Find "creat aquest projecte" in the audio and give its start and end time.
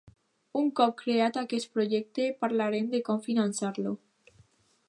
1.01-2.27